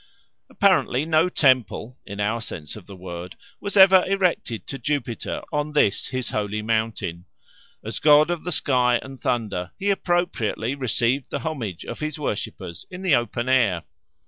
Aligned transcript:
Apparently 0.49 1.05
no 1.05 1.29
temple, 1.29 1.95
in 2.07 2.19
our 2.19 2.41
sense 2.41 2.75
of 2.75 2.87
the 2.87 2.95
word, 2.95 3.35
was 3.59 3.77
ever 3.77 4.03
erected 4.07 4.65
to 4.65 4.79
Jupiter 4.79 5.43
on 5.51 5.73
this 5.73 6.07
his 6.07 6.31
holy 6.31 6.63
mountain; 6.63 7.25
as 7.85 7.99
god 7.99 8.31
of 8.31 8.43
the 8.43 8.51
sky 8.51 8.97
and 9.03 9.21
thunder 9.21 9.73
he 9.77 9.91
appropriately 9.91 10.73
received 10.73 11.29
the 11.29 11.41
homage 11.41 11.85
of 11.85 11.99
his 11.99 12.17
worshippers 12.17 12.83
in 12.89 13.03
the 13.03 13.13
open 13.13 13.47
air. 13.47 13.83